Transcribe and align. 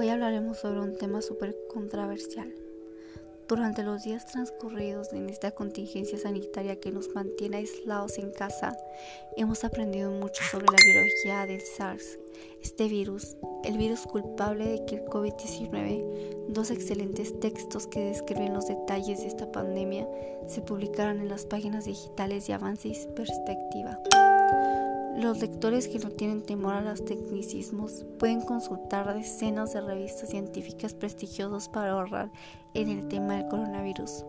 Hoy 0.00 0.10
hablaremos 0.10 0.58
sobre 0.58 0.78
un 0.78 0.96
tema 0.96 1.20
súper 1.22 1.56
controversial. 1.68 2.54
Durante 3.48 3.82
los 3.82 4.04
días 4.04 4.26
transcurridos 4.26 5.12
en 5.12 5.28
esta 5.28 5.50
contingencia 5.50 6.16
sanitaria 6.16 6.78
que 6.78 6.92
nos 6.92 7.12
mantiene 7.16 7.56
aislados 7.56 8.16
en 8.18 8.30
casa, 8.30 8.76
hemos 9.36 9.64
aprendido 9.64 10.12
mucho 10.12 10.44
sobre 10.52 10.66
la 10.66 10.78
biología 10.84 11.46
del 11.46 11.60
SARS, 11.62 12.16
este 12.62 12.86
virus, 12.86 13.36
el 13.64 13.76
virus 13.76 14.02
culpable 14.02 14.68
de 14.68 14.84
que 14.84 14.94
el 14.98 15.04
COVID-19, 15.06 16.46
dos 16.50 16.70
excelentes 16.70 17.36
textos 17.40 17.88
que 17.88 17.98
describen 17.98 18.54
los 18.54 18.68
detalles 18.68 19.22
de 19.22 19.26
esta 19.26 19.50
pandemia, 19.50 20.08
se 20.46 20.60
publicaron 20.60 21.18
en 21.18 21.28
las 21.28 21.44
páginas 21.44 21.86
digitales 21.86 22.46
de 22.46 22.52
Avances 22.52 23.08
Perspectiva. 23.16 23.98
Los 25.18 25.40
lectores 25.40 25.88
que 25.88 25.98
no 25.98 26.10
tienen 26.10 26.42
temor 26.42 26.74
a 26.74 26.80
los 26.80 27.04
tecnicismos 27.04 28.06
pueden 28.20 28.40
consultar 28.40 29.12
decenas 29.12 29.72
de 29.72 29.80
revistas 29.80 30.28
científicas 30.28 30.94
prestigiosas 30.94 31.68
para 31.68 31.90
ahorrar 31.90 32.30
en 32.74 32.88
el 32.88 33.08
tema 33.08 33.34
del 33.34 33.48
coronavirus. 33.48 34.24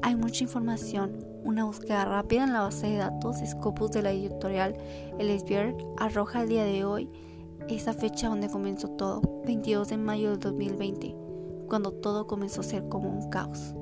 Hay 0.00 0.16
mucha 0.16 0.44
información. 0.44 1.22
Una 1.44 1.66
búsqueda 1.66 2.06
rápida 2.06 2.44
en 2.44 2.54
la 2.54 2.62
base 2.62 2.86
de 2.86 2.96
datos 2.96 3.36
Scopus 3.46 3.90
de 3.90 4.00
la 4.00 4.12
editorial 4.12 4.74
Elsevier 5.18 5.76
arroja 5.98 6.40
el 6.40 6.48
día 6.48 6.64
de 6.64 6.86
hoy 6.86 7.10
esa 7.68 7.92
fecha 7.92 8.30
donde 8.30 8.48
comenzó 8.48 8.88
todo, 8.88 9.20
22 9.44 9.88
de 9.88 9.98
mayo 9.98 10.30
del 10.30 10.40
2020, 10.40 11.14
cuando 11.68 11.92
todo 11.92 12.26
comenzó 12.26 12.62
a 12.62 12.64
ser 12.64 12.88
como 12.88 13.10
un 13.10 13.28
caos. 13.28 13.74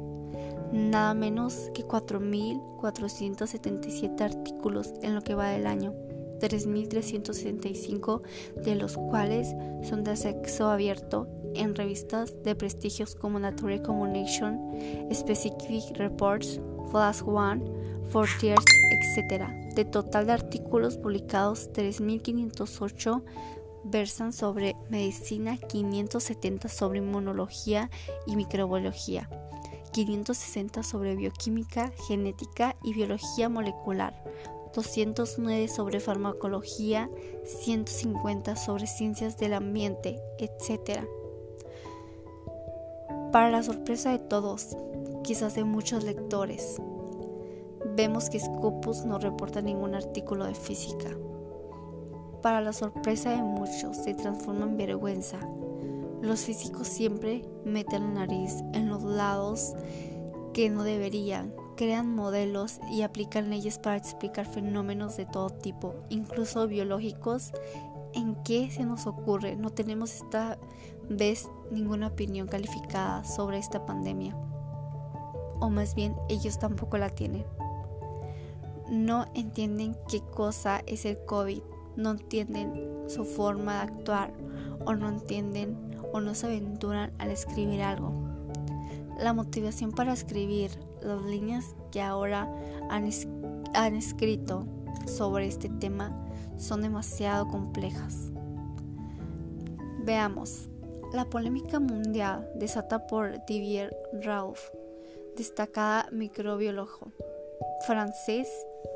Nada 0.72 1.14
menos 1.14 1.70
que 1.74 1.86
4.477 1.86 4.20
artículos 4.20 4.94
en 5.02 5.14
lo 5.14 5.20
que 5.20 5.36
va 5.36 5.50
del 5.50 5.68
año 5.68 5.94
3.365 6.40 8.22
de 8.64 8.74
los 8.74 8.96
cuales 8.96 9.54
son 9.88 10.04
de 10.04 10.12
acceso 10.12 10.70
abierto 10.70 11.28
en 11.54 11.74
revistas 11.74 12.34
de 12.42 12.54
prestigios 12.54 13.14
como 13.14 13.38
Nature 13.38 13.82
Communication, 13.82 14.58
Specific 15.12 15.96
Reports, 15.96 16.60
Flash 16.90 17.22
One, 17.24 17.64
Fortiers, 18.08 18.64
etc. 18.90 19.44
De 19.74 19.84
total 19.84 20.26
de 20.26 20.32
artículos 20.32 20.96
publicados, 20.96 21.70
3.508 21.72 23.22
versan 23.84 24.32
sobre 24.32 24.76
medicina, 24.88 25.58
570 25.58 26.68
sobre 26.68 26.98
inmunología 26.98 27.90
y 28.26 28.36
microbiología, 28.36 29.28
560 29.94 30.82
sobre 30.82 31.14
bioquímica, 31.14 31.92
genética 32.08 32.74
y 32.82 32.94
biología 32.94 33.48
molecular, 33.48 34.12
209 34.74 35.68
sobre 35.68 36.00
farmacología, 36.00 37.08
150 37.44 38.56
sobre 38.56 38.88
ciencias 38.88 39.38
del 39.38 39.54
ambiente, 39.54 40.20
etc. 40.38 41.06
Para 43.30 43.50
la 43.50 43.62
sorpresa 43.62 44.10
de 44.10 44.18
todos, 44.18 44.76
quizás 45.22 45.54
de 45.54 45.62
muchos 45.62 46.02
lectores, 46.02 46.82
vemos 47.94 48.28
que 48.30 48.40
Scopus 48.40 49.04
no 49.04 49.20
reporta 49.20 49.62
ningún 49.62 49.94
artículo 49.94 50.44
de 50.44 50.56
física. 50.56 51.16
Para 52.42 52.60
la 52.60 52.72
sorpresa 52.72 53.30
de 53.30 53.42
muchos, 53.42 53.96
se 53.98 54.12
transforma 54.14 54.64
en 54.64 54.76
vergüenza. 54.76 55.38
Los 56.24 56.40
físicos 56.40 56.88
siempre 56.88 57.44
meten 57.66 58.14
la 58.14 58.20
nariz 58.20 58.64
en 58.72 58.88
los 58.88 59.02
lados 59.02 59.74
que 60.54 60.70
no 60.70 60.82
deberían, 60.82 61.52
crean 61.76 62.14
modelos 62.14 62.80
y 62.90 63.02
aplican 63.02 63.50
leyes 63.50 63.78
para 63.78 63.98
explicar 63.98 64.46
fenómenos 64.46 65.18
de 65.18 65.26
todo 65.26 65.50
tipo, 65.50 65.94
incluso 66.08 66.66
biológicos. 66.66 67.52
¿En 68.14 68.36
qué 68.42 68.70
se 68.70 68.84
nos 68.84 69.06
ocurre? 69.06 69.56
No 69.56 69.68
tenemos 69.68 70.14
esta 70.14 70.56
vez 71.10 71.46
ninguna 71.70 72.06
opinión 72.06 72.48
calificada 72.48 73.22
sobre 73.24 73.58
esta 73.58 73.84
pandemia. 73.84 74.34
O 75.60 75.68
más 75.68 75.94
bien, 75.94 76.16
ellos 76.30 76.58
tampoco 76.58 76.96
la 76.96 77.10
tienen. 77.10 77.44
No 78.90 79.26
entienden 79.34 79.94
qué 80.08 80.22
cosa 80.22 80.80
es 80.86 81.04
el 81.04 81.22
COVID, 81.26 81.60
no 81.96 82.12
entienden 82.12 83.04
su 83.08 83.26
forma 83.26 83.74
de 83.74 83.92
actuar 83.92 84.32
o 84.86 84.94
no 84.94 85.08
entienden 85.08 85.83
o 86.14 86.20
no 86.20 86.32
se 86.36 86.46
aventuran 86.46 87.12
al 87.18 87.32
escribir 87.32 87.82
algo. 87.82 88.12
La 89.18 89.32
motivación 89.32 89.90
para 89.90 90.12
escribir 90.12 90.70
las 91.02 91.20
líneas 91.24 91.74
que 91.90 92.00
ahora 92.00 92.48
han, 92.88 93.04
escrito 93.96 94.64
sobre 95.08 95.48
este 95.48 95.68
tema 95.68 96.16
son 96.56 96.82
demasiado 96.82 97.48
complejas. 97.48 98.30
Veamos. 100.04 100.68
La 101.12 101.24
polémica 101.24 101.80
mundial 101.80 102.48
desata 102.56 103.06
por 103.06 103.44
Didier 103.46 103.96
Raouf, 104.22 104.60
destacada 105.36 106.08
microbiólogo 106.12 107.12
francés 107.86 108.48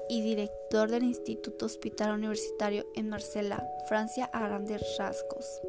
y 0.08 0.22
director 0.22 0.90
del 0.90 1.02
Instituto 1.02 1.66
Hospital 1.66 2.12
Universitario 2.12 2.86
en 2.94 3.08
Marsella, 3.08 3.68
Francia, 3.86 4.26
a 4.32 4.46
grandes 4.46 4.82
rasgos. 4.98 5.60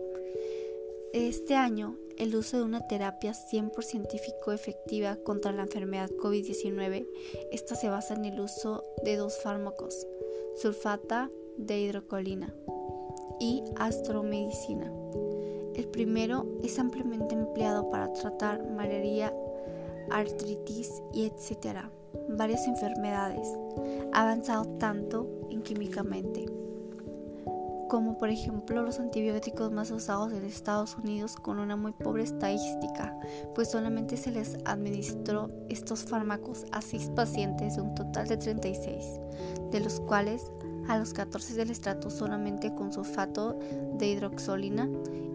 Este 1.14 1.56
año, 1.56 1.98
el 2.18 2.36
uso 2.36 2.58
de 2.58 2.64
una 2.64 2.86
terapia 2.88 3.32
100% 3.32 3.82
científico 3.82 4.52
efectiva 4.52 5.16
contra 5.16 5.52
la 5.52 5.64
enfermedad 5.64 6.12
COVID-19. 6.12 7.08
Esta 7.52 7.74
se 7.74 7.90
basa 7.90 8.14
en 8.14 8.26
el 8.26 8.40
uso 8.40 8.84
de 9.04 9.16
dos 9.16 9.42
fármacos, 9.42 10.06
sulfata 10.56 11.32
de 11.58 11.80
hidrocolina 11.80 12.54
y 13.40 13.64
astromedicina. 13.78 14.94
El 15.74 15.88
primero 15.88 16.46
es 16.64 16.78
ampliamente 16.78 17.34
empleado 17.34 17.90
para 17.90 18.14
tratar 18.14 18.70
malaria, 18.70 19.34
artritis 20.12 21.02
y 21.12 21.26
etcétera, 21.26 21.90
varias 22.30 22.68
enfermedades, 22.68 23.48
avanzado 24.14 24.78
tanto 24.78 25.28
en 25.50 25.64
químicamente 25.64 26.59
como 27.90 28.18
por 28.18 28.30
ejemplo 28.30 28.84
los 28.84 29.00
antibióticos 29.00 29.72
más 29.72 29.92
usados 29.92 30.32
en 30.32 30.46
Estados 30.46 30.96
Unidos 30.96 31.36
con 31.36 31.60
una 31.60 31.76
muy 31.76 31.92
pobre 31.92 32.24
estadística, 32.24 33.20
pues 33.56 33.72
solamente 33.72 34.16
se 34.16 34.32
les 34.32 34.58
administró 34.64 35.50
estos 35.68 36.06
fármacos 36.06 36.66
a 36.72 36.82
6 36.82 37.12
pacientes 37.16 37.76
de 37.76 37.82
un 37.82 37.96
total 37.96 38.28
de 38.28 38.38
36, 38.38 39.20
de 39.72 39.80
los 39.82 40.00
cuales 40.00 40.52
a 40.88 40.98
los 40.98 41.14
14 41.14 41.54
se 41.54 41.66
les 41.66 41.82
trató 41.82 42.10
solamente 42.10 42.74
con 42.74 42.94
sulfato 42.94 43.60
de 43.96 44.08
hidroxolina 44.08 44.88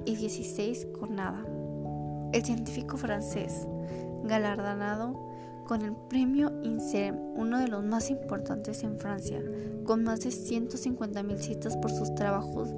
y 0.06 0.16
16 0.16 0.86
con 0.98 1.16
nada. 1.16 1.44
El 2.32 2.44
científico 2.44 2.96
francés, 2.96 3.66
galardonado 4.22 5.33
con 5.64 5.82
el 5.82 5.94
premio 6.08 6.52
INSERM, 6.62 7.16
uno 7.36 7.58
de 7.58 7.68
los 7.68 7.84
más 7.84 8.10
importantes 8.10 8.82
en 8.82 8.98
Francia, 8.98 9.42
con 9.84 10.04
más 10.04 10.20
de 10.20 10.30
150.000 10.30 11.36
citas 11.38 11.76
por 11.76 11.90
sus 11.90 12.14
trabajos, 12.14 12.74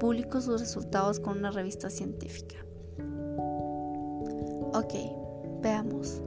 publicó 0.00 0.40
sus 0.40 0.60
resultados 0.60 1.20
con 1.20 1.38
una 1.38 1.50
revista 1.50 1.90
científica. 1.90 2.56
Ok, 4.72 4.94
veamos. 5.62 6.22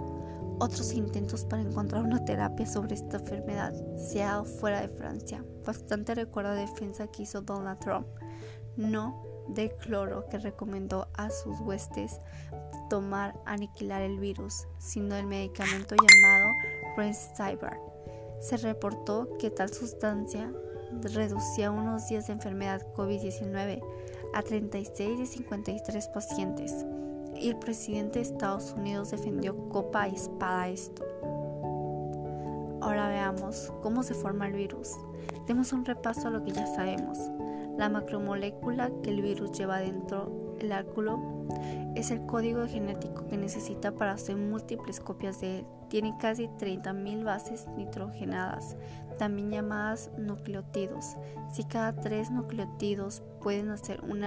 Otros 0.59 0.93
intentos 0.93 1.45
para 1.45 1.63
encontrar 1.63 2.03
una 2.03 2.23
terapia 2.23 2.67
sobre 2.67 2.93
esta 2.93 3.17
enfermedad 3.17 3.73
se 3.97 4.21
ha 4.21 4.31
dado 4.31 4.45
fuera 4.45 4.81
de 4.81 4.89
Francia. 4.89 5.43
Bastante 5.65 6.13
recuerda 6.13 6.53
la 6.53 6.61
defensa 6.61 7.07
que 7.07 7.23
hizo 7.23 7.41
Donald 7.41 7.79
Trump. 7.79 8.07
No 8.77 9.23
de 9.47 9.75
cloro 9.77 10.27
que 10.29 10.37
recomendó 10.37 11.07
a 11.15 11.29
sus 11.29 11.59
huestes 11.61 12.19
tomar 12.91 13.39
aniquilar 13.45 14.01
el 14.01 14.19
virus, 14.19 14.67
sino 14.77 15.15
el 15.15 15.25
medicamento 15.25 15.95
llamado 15.95 16.57
Remdesivir. 16.97 17.79
Se 18.41 18.57
reportó 18.57 19.29
que 19.39 19.49
tal 19.49 19.73
sustancia 19.73 20.51
reducía 21.01 21.71
unos 21.71 22.09
días 22.09 22.27
de 22.27 22.33
enfermedad 22.33 22.85
COVID-19 22.93 23.81
a 24.33 24.41
36 24.41 25.19
de 25.19 25.25
53 25.25 26.07
pacientes 26.09 26.85
y 27.39 27.47
el 27.47 27.59
presidente 27.59 28.19
de 28.19 28.23
Estados 28.23 28.73
Unidos 28.73 29.11
defendió 29.11 29.55
copa 29.69 30.09
y 30.09 30.15
espada 30.15 30.67
esto. 30.67 31.05
Ahora 32.81 33.07
veamos 33.07 33.71
cómo 33.81 34.03
se 34.03 34.15
forma 34.15 34.47
el 34.47 34.53
virus. 34.53 34.97
Demos 35.47 35.71
un 35.71 35.85
repaso 35.85 36.27
a 36.27 36.31
lo 36.31 36.43
que 36.43 36.51
ya 36.51 36.67
sabemos. 36.67 37.17
La 37.77 37.87
macromolécula 37.87 38.91
que 39.01 39.11
el 39.11 39.21
virus 39.21 39.53
lleva 39.53 39.79
dentro 39.79 40.57
el 40.59 40.73
áculo 40.73 41.30
es 41.95 42.11
el 42.11 42.25
código 42.25 42.65
genético 42.67 43.27
que 43.27 43.37
necesita 43.37 43.91
para 43.91 44.13
hacer 44.13 44.37
múltiples 44.37 44.99
copias 44.99 45.41
de 45.41 45.59
él. 45.59 45.65
Tiene 45.89 46.15
casi 46.19 46.47
30.000 46.47 47.23
bases 47.23 47.67
nitrogenadas, 47.75 48.77
también 49.17 49.51
llamadas 49.51 50.09
nucleótidos. 50.17 51.17
Si 51.51 51.65
cada 51.65 51.93
tres 51.93 52.31
nucleótidos 52.31 53.23
pueden 53.41 53.69
hacer 53.69 54.01
un 54.03 54.23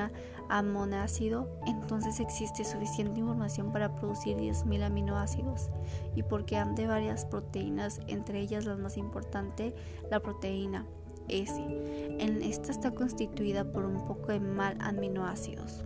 aminoácido, 0.51 1.49
entonces 1.67 2.21
existe 2.21 2.65
suficiente 2.65 3.21
información 3.21 3.73
para 3.73 3.95
producir 3.95 4.37
10.000 4.37 4.83
aminoácidos. 4.85 5.71
Y 6.15 6.23
porque 6.23 6.57
han 6.57 6.75
de 6.75 6.87
varias 6.87 7.25
proteínas, 7.25 8.01
entre 8.09 8.41
ellas 8.41 8.67
la 8.67 8.77
más 8.77 8.99
importante, 8.99 9.75
la 10.11 10.21
proteína 10.21 10.87
S. 11.29 11.55
En 11.59 12.43
esta 12.43 12.71
está 12.71 12.91
constituida 12.91 13.65
por 13.65 13.85
un 13.85 14.05
poco 14.07 14.33
de 14.33 14.41
mal 14.41 14.77
aminoácidos. 14.81 15.85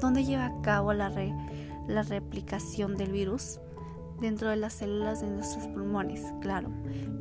¿Dónde 0.00 0.24
lleva 0.24 0.46
a 0.46 0.62
cabo 0.62 0.92
la, 0.92 1.10
la 1.88 2.02
replicación 2.02 2.96
del 2.96 3.12
virus? 3.12 3.60
Dentro 4.20 4.50
de 4.50 4.56
las 4.56 4.74
células 4.74 5.20
de 5.22 5.28
nuestros 5.28 5.66
pulmones, 5.68 6.22
claro. 6.40 6.70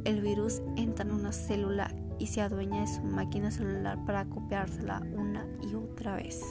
El 0.04 0.22
virus 0.22 0.62
entra 0.76 1.06
en 1.06 1.12
una 1.12 1.32
célula 1.32 1.94
y 2.20 2.28
se 2.28 2.42
adueña 2.42 2.82
de 2.82 2.88
su 2.88 3.02
máquina 3.02 3.52
celular 3.52 3.98
para 4.06 4.26
copiársela 4.26 5.02
una 5.16 5.48
y 5.62 5.76
otra 5.76 6.18
vez. 6.18 6.42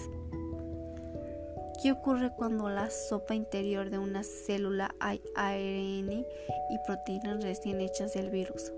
¿Qué 1.81 1.93
ocurre 1.93 2.33
cuando 2.35 2.69
la 2.69 2.91
sopa 2.91 3.37
interior 3.37 3.89
de 3.89 3.99
una 3.99 4.25
célula 4.25 4.95
hay 4.99 5.23
ARN 5.37 6.11
y 6.11 6.79
proteínas 6.87 7.43
recién 7.45 7.81
hechas 7.81 8.15
del 8.15 8.31
virus? 8.31 8.73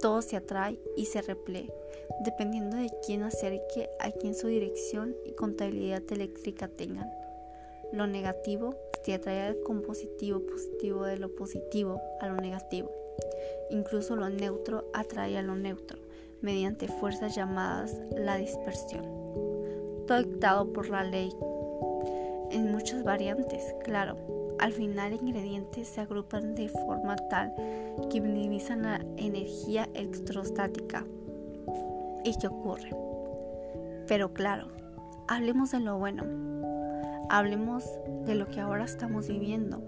Todo 0.00 0.22
se 0.22 0.36
atrae 0.36 0.78
y 0.96 1.06
se 1.06 1.22
replee, 1.22 1.72
dependiendo 2.24 2.76
de 2.76 2.90
quién 3.04 3.22
acerque 3.22 3.88
a 4.00 4.10
quien 4.10 4.34
su 4.34 4.48
dirección 4.48 5.16
y 5.24 5.32
contabilidad 5.32 6.02
eléctrica 6.10 6.68
tengan. 6.68 7.10
Lo 7.92 8.06
negativo 8.06 8.74
se 9.02 9.14
atrae 9.14 9.42
al 9.42 9.60
compositivo 9.60 10.40
positivo 10.40 11.04
de 11.04 11.18
lo 11.18 11.34
positivo 11.34 12.00
a 12.20 12.28
lo 12.28 12.36
negativo. 12.36 12.90
Incluso 13.70 14.16
lo 14.16 14.28
neutro 14.28 14.90
atrae 14.92 15.38
a 15.38 15.42
lo 15.42 15.54
neutro 15.54 15.98
mediante 16.40 16.88
fuerzas 16.88 17.34
llamadas 17.34 17.96
la 18.16 18.36
dispersión. 18.36 19.04
Todo 20.06 20.22
dictado 20.22 20.72
por 20.72 20.88
la 20.88 21.04
ley 21.04 21.30
en 22.50 22.70
muchas 22.70 23.02
variantes, 23.02 23.74
claro. 23.84 24.35
Al 24.58 24.72
final 24.72 25.12
ingredientes 25.12 25.88
se 25.88 26.00
agrupan 26.00 26.54
de 26.54 26.68
forma 26.68 27.16
tal 27.28 27.52
que 28.10 28.20
minimizan 28.20 28.82
la 28.82 29.00
energía 29.16 29.88
electrostática. 29.94 31.04
¿Y 32.24 32.36
qué 32.38 32.46
ocurre? 32.46 32.90
Pero 34.08 34.32
claro, 34.32 34.68
hablemos 35.28 35.72
de 35.72 35.80
lo 35.80 35.98
bueno. 35.98 36.24
Hablemos 37.28 37.84
de 38.24 38.34
lo 38.34 38.46
que 38.46 38.60
ahora 38.60 38.84
estamos 38.84 39.28
viviendo. 39.28 39.82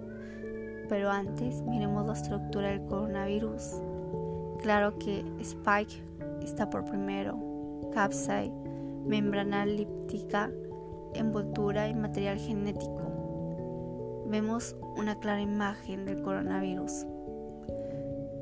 Pero 0.89 1.11
antes 1.11 1.63
miremos 1.63 2.07
la 2.07 2.13
estructura 2.13 2.69
del 2.69 2.85
coronavirus. 2.87 3.81
Claro 4.61 4.99
que 4.99 5.25
Spike 5.41 6.03
está 6.43 6.69
por 6.69 6.85
primero, 6.85 7.39
capside, 7.93 8.53
membrana 9.07 9.65
líptica, 9.65 10.51
envoltura 11.15 11.89
y 11.89 11.95
material 11.95 12.39
genético. 12.39 13.08
Vemos 14.29 14.77
una 14.99 15.19
clara 15.19 15.41
imagen 15.41 16.05
del 16.05 16.21
coronavirus. 16.21 17.07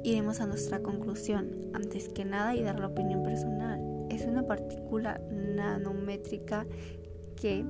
Iremos 0.03 0.41
a 0.41 0.47
nuestra 0.47 0.81
conclusión, 0.81 1.71
antes 1.75 2.09
que 2.09 2.25
nada 2.25 2.57
y 2.57 2.63
dar 2.63 2.81
la 2.81 2.89
opinión 2.89 3.23
personal. 3.23 3.81
Es 4.11 4.27
una 4.27 4.45
partícula 4.45 5.21
nanométrica 5.31 6.67
que 7.37 7.65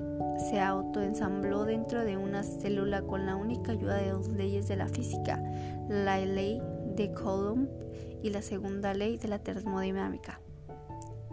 se 0.49 0.61
autoensambló 0.61 1.65
dentro 1.65 2.07
de 2.07 2.17
una 2.17 2.43
célula 2.43 3.03
con 3.03 3.27
la 3.27 3.37
única 3.37 3.73
ayuda 3.73 3.97
de 3.97 4.11
dos 4.11 4.29
leyes 4.29 4.67
de 4.67 4.77
la 4.77 4.89
física, 4.89 5.43
la 5.91 6.19
ley 6.19 6.63
de 6.95 7.13
Coulomb 7.13 7.69
y 8.23 8.31
la 8.31 8.41
segunda 8.41 8.95
ley 8.95 9.19
de 9.19 9.29
la 9.29 9.41
termodinámica. 9.41 10.41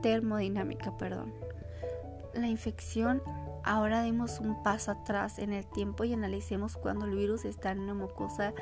Termodinámica, 0.02 0.98
perdón. 0.98 1.34
La 2.34 2.48
infección 2.48 3.22
Ahora 3.66 4.04
demos 4.04 4.42
un 4.42 4.62
paso 4.62 4.92
atrás 4.92 5.40
en 5.40 5.54
el 5.54 5.66
tiempo 5.66 6.04
y 6.04 6.12
analicemos 6.12 6.76
cuando 6.76 7.06
el 7.06 7.16
virus 7.16 7.46
está 7.46 7.72
en 7.72 7.80
una 7.80 7.94
mucosa 7.94 8.54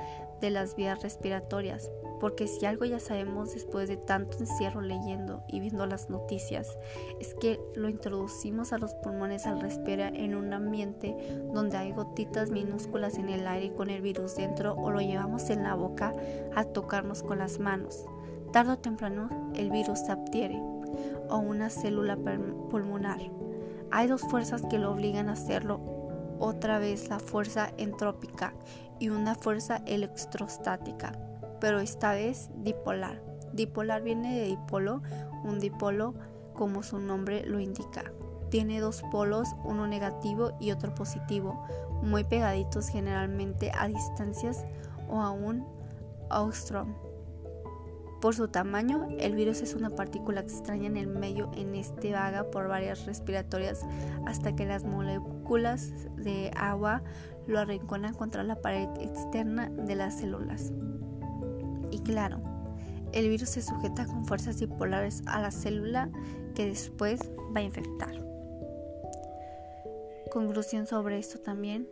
de 0.42 0.52
las 0.52 0.76
vías 0.76 1.02
respiratorias, 1.02 1.90
porque 2.20 2.48
si 2.48 2.68
algo 2.68 2.86
ya 2.86 3.00
sabemos 3.00 3.56
después 3.56 3.90
de 3.90 3.98
tanto 3.98 4.38
encierro 4.38 4.82
leyendo 4.82 5.44
y 5.48 5.60
viendo 5.60 5.88
las 5.88 6.12
noticias, 6.12 6.78
es 7.20 7.34
que 7.34 7.60
lo 7.74 7.90
introducimos 7.90 8.74
a 8.74 8.78
los 8.78 8.94
pulmones 8.94 9.48
al 9.48 9.60
respirar 9.60 10.16
en 10.16 10.36
un 10.36 10.54
ambiente 10.54 11.16
donde 11.52 11.78
hay 11.78 11.94
gotitas 11.94 12.52
minúsculas 12.52 13.18
en 13.18 13.30
el 13.30 13.48
aire 13.48 13.74
con 13.74 13.90
el 13.90 14.04
virus 14.04 14.36
dentro 14.36 14.76
o 14.76 14.92
lo 14.92 15.02
llevamos 15.02 15.50
en 15.50 15.64
la 15.64 15.74
boca 15.74 16.14
a 16.56 16.64
tocarnos 16.64 17.24
con 17.24 17.40
las 17.40 17.58
manos. 17.58 18.06
Tardo 18.54 18.74
o 18.74 18.78
temprano 18.78 19.52
el 19.56 19.72
virus 19.72 20.00
se 20.00 20.12
adhiere 20.12 20.62
o 21.30 21.38
una 21.38 21.72
célula 21.72 22.18
pulmonar 22.70 23.20
hay 23.92 24.08
dos 24.08 24.22
fuerzas 24.22 24.64
que 24.70 24.80
lo 24.80 24.92
obligan 24.92 25.30
a 25.30 25.34
hacerlo. 25.34 25.80
Otra 26.40 26.80
vez 26.80 27.10
la 27.10 27.20
fuerza 27.20 27.72
entrópica 27.78 28.54
y 29.00 29.10
una 29.10 29.36
fuerza 29.36 29.82
electrostática, 29.86 31.12
pero 31.60 31.80
esta 31.80 32.14
vez 32.14 32.50
dipolar. 32.56 33.22
Dipolar 33.54 34.02
viene 34.02 34.40
de 34.40 34.46
dipolo, 34.46 35.02
un 35.44 35.60
dipolo 35.60 36.16
como 36.54 36.84
su 36.84 37.00
nombre 37.00 37.46
lo 37.46 37.60
indica. 37.60 38.12
Tiene 38.50 38.80
dos 38.80 39.04
polos, 39.12 39.50
uno 39.64 39.88
negativo 39.88 40.54
y 40.60 40.72
otro 40.72 40.94
positivo, 40.96 41.66
muy 42.02 42.24
pegaditos 42.24 42.90
generalmente 42.90 43.72
a 43.78 43.88
distancias 43.88 44.66
o 45.10 45.22
a 45.22 45.32
un. 45.32 45.66
Por 48.22 48.36
su 48.36 48.48
tamaño, 48.50 49.08
el 49.18 49.36
virus 49.36 49.64
es 49.64 49.74
una 49.74 49.90
partícula 49.90 50.42
extraña 50.42 50.86
en 50.86 50.96
el 50.96 51.08
medio 51.08 51.50
en 51.56 51.74
este 51.74 52.14
vaga 52.14 52.52
por 52.52 52.68
varias 52.68 53.08
respiratorias 53.08 53.82
hasta 54.28 54.56
que 54.56 54.68
las 54.68 54.84
moléculas 54.84 55.92
de 56.18 56.52
agua 56.56 57.02
lo 57.48 57.60
arrinconan 57.60 58.14
contra 58.14 58.44
la 58.44 58.62
pared 58.62 58.88
externa 59.00 59.72
de 59.72 59.96
las 59.96 60.20
células. 60.20 60.72
Y 61.90 62.00
claro, 62.02 62.40
el 63.12 63.28
virus 63.28 63.50
se 63.50 63.64
sujeta 63.64 64.06
con 64.06 64.24
fuerzas 64.26 64.60
dipolares 64.60 65.24
a 65.26 65.42
la 65.42 65.50
célula 65.50 66.12
que 66.54 66.68
después 66.68 67.20
va 67.56 67.62
a 67.62 67.64
infectar. 67.64 68.24
Conclusión 70.32 70.86
sobre 70.86 71.18
esto 71.18 71.40
también, 71.40 71.88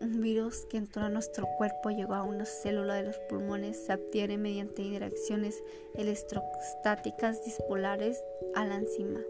un 0.00 0.20
virus 0.20 0.66
que 0.66 0.76
entró 0.76 1.02
a 1.02 1.08
nuestro 1.08 1.46
cuerpo 1.56 1.90
llegó 1.90 2.14
a 2.14 2.22
una 2.22 2.44
célula 2.44 2.94
de 2.94 3.04
los 3.04 3.18
pulmones, 3.28 3.76
se 3.76 3.92
adhiere 3.92 4.36
mediante 4.36 4.82
interacciones 4.82 5.62
electrostáticas 5.94 7.44
dispolares 7.44 8.22
a 8.54 8.64
la 8.64 8.76
enzima. 8.76 9.20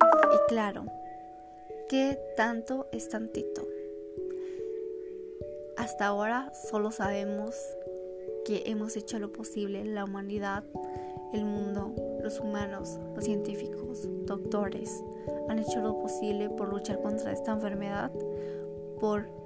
Y 0.00 0.48
claro, 0.48 0.86
¿qué 1.88 2.18
tanto 2.36 2.88
es 2.92 3.08
tantito? 3.08 3.66
Hasta 5.76 6.06
ahora 6.06 6.52
solo 6.70 6.90
sabemos 6.90 7.54
que 8.44 8.64
hemos 8.66 8.96
hecho 8.96 9.18
lo 9.18 9.32
posible, 9.32 9.84
la 9.84 10.04
humanidad, 10.04 10.64
el 11.32 11.44
mundo, 11.44 11.94
los 12.22 12.40
humanos, 12.40 12.98
los 13.14 13.24
científicos, 13.24 14.08
doctores, 14.24 15.02
han 15.48 15.58
hecho 15.58 15.80
lo 15.80 15.98
posible 15.98 16.50
por 16.50 16.68
luchar 16.68 17.00
contra 17.00 17.32
esta 17.32 17.52
enfermedad, 17.52 18.10
por 19.00 19.37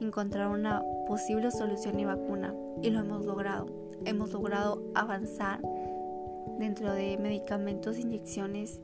encontrar 0.00 0.48
una 0.48 0.82
posible 1.06 1.50
solución 1.50 1.98
y 1.98 2.04
vacuna 2.04 2.54
y 2.82 2.90
lo 2.90 3.00
hemos 3.00 3.24
logrado. 3.24 3.66
Hemos 4.04 4.32
logrado 4.32 4.82
avanzar 4.94 5.60
dentro 6.58 6.92
de 6.92 7.18
medicamentos, 7.18 7.98
inyecciones. 7.98 8.80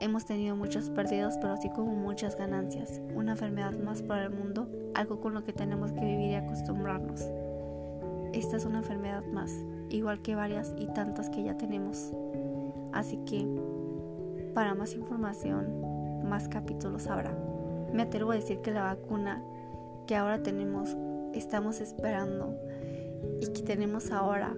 Hemos 0.00 0.26
tenido 0.26 0.56
muchas 0.56 0.90
pérdidas, 0.90 1.38
pero 1.38 1.54
así 1.54 1.70
como 1.70 1.94
muchas 1.94 2.36
ganancias. 2.36 3.00
Una 3.14 3.32
enfermedad 3.32 3.72
más 3.72 4.02
para 4.02 4.24
el 4.24 4.30
mundo, 4.30 4.68
algo 4.94 5.20
con 5.20 5.34
lo 5.34 5.44
que 5.44 5.52
tenemos 5.52 5.92
que 5.92 6.04
vivir 6.04 6.30
y 6.30 6.34
acostumbrarnos. 6.34 7.22
Esta 8.32 8.56
es 8.56 8.64
una 8.64 8.78
enfermedad 8.78 9.24
más, 9.24 9.52
igual 9.90 10.20
que 10.20 10.34
varias 10.34 10.74
y 10.76 10.86
tantas 10.88 11.30
que 11.30 11.44
ya 11.44 11.56
tenemos. 11.56 12.12
Así 12.92 13.16
que, 13.24 13.46
para 14.54 14.74
más 14.74 14.94
información, 14.94 15.80
más 16.28 16.48
capítulos 16.48 17.06
habrá. 17.06 17.36
Me 17.92 18.02
atrevo 18.02 18.32
a 18.32 18.36
decir 18.36 18.60
que 18.60 18.72
la 18.72 18.82
vacuna 18.82 19.42
que 20.06 20.16
ahora 20.16 20.42
tenemos, 20.42 20.96
estamos 21.32 21.80
esperando 21.80 22.58
y 23.40 23.52
que 23.52 23.62
tenemos 23.62 24.10
ahora 24.10 24.54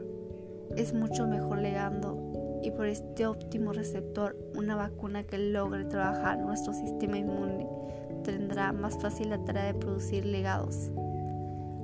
es 0.76 0.92
mucho 0.92 1.26
mejor 1.26 1.58
legando 1.58 2.60
y 2.62 2.70
por 2.70 2.86
este 2.86 3.26
óptimo 3.26 3.72
receptor 3.72 4.36
una 4.56 4.74
vacuna 4.74 5.24
que 5.24 5.38
logre 5.38 5.84
trabajar 5.84 6.38
nuestro 6.38 6.72
sistema 6.72 7.18
inmune 7.18 7.68
tendrá 8.24 8.72
más 8.72 8.98
fácil 8.98 9.30
la 9.30 9.44
tarea 9.44 9.64
de 9.66 9.74
producir 9.74 10.26
legados. 10.26 10.90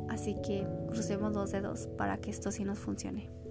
Así 0.09 0.35
que 0.43 0.67
crucemos 0.89 1.33
los 1.33 1.53
dedos 1.53 1.87
para 1.97 2.19
que 2.19 2.31
esto 2.31 2.51
sí 2.51 2.65
nos 2.65 2.79
funcione. 2.79 3.42